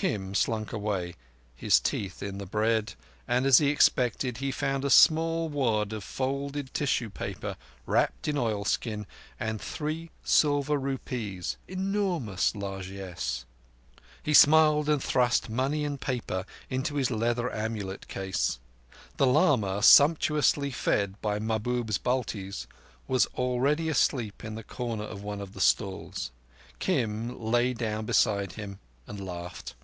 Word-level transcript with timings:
Kim 0.00 0.32
slunk 0.32 0.72
away, 0.72 1.16
his 1.56 1.80
teeth 1.80 2.22
in 2.22 2.38
the 2.38 2.46
bread, 2.46 2.94
and, 3.26 3.44
as 3.44 3.58
he 3.58 3.66
expected, 3.66 4.36
he 4.36 4.52
found 4.52 4.84
a 4.84 4.90
small 4.90 5.48
wad 5.48 5.92
of 5.92 6.04
folded 6.04 6.72
tissue 6.72 7.10
paper 7.10 7.56
wrapped 7.84 8.28
in 8.28 8.38
oilskin, 8.38 9.08
with 9.40 9.60
three 9.60 10.12
silver 10.22 10.78
rupees—enormous 10.78 12.54
largesse. 12.54 13.44
He 14.22 14.32
smiled 14.32 14.88
and 14.88 15.02
thrust 15.02 15.50
money 15.50 15.84
and 15.84 16.00
paper 16.00 16.46
into 16.70 16.94
his 16.94 17.10
leather 17.10 17.52
amulet 17.52 18.06
case. 18.06 18.60
The 19.16 19.26
lama, 19.26 19.82
sumptuously 19.82 20.70
fed 20.70 21.20
by 21.20 21.40
Mahbub's 21.40 21.98
Baltis, 21.98 22.68
was 23.08 23.26
already 23.34 23.88
asleep 23.88 24.44
in 24.44 24.56
a 24.56 24.62
corner 24.62 25.02
of 25.02 25.24
one 25.24 25.40
of 25.40 25.54
the 25.54 25.60
stalls. 25.60 26.30
Kim 26.78 27.36
lay 27.36 27.74
down 27.74 28.06
beside 28.06 28.52
him 28.52 28.78
and 29.08 29.18
laughed. 29.26 29.74